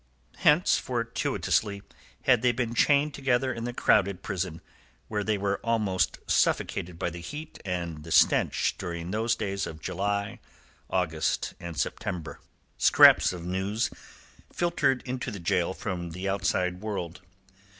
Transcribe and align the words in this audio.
Hence, 0.37 0.79
fortuitously, 0.79 1.83
had 2.23 2.41
they 2.41 2.51
been 2.51 2.73
chained 2.73 3.13
together 3.13 3.53
in 3.53 3.65
the 3.65 3.71
crowded 3.71 4.23
prison, 4.23 4.59
where 5.09 5.23
they 5.23 5.37
were 5.37 5.59
almost 5.63 6.17
suffocated 6.25 6.97
by 6.97 7.11
the 7.11 7.21
heat 7.21 7.59
and 7.63 8.03
the 8.03 8.11
stench 8.11 8.73
during 8.79 9.11
those 9.11 9.35
days 9.35 9.67
of 9.67 9.79
July, 9.79 10.39
August, 10.89 11.53
and 11.59 11.77
September. 11.79 12.39
Scraps 12.79 13.31
of 13.31 13.45
news 13.45 13.91
filtered 14.51 15.03
into 15.03 15.29
the 15.29 15.37
gaol 15.39 15.71
from 15.75 16.09
the 16.09 16.27
outside 16.27 16.81
world. 16.81 17.21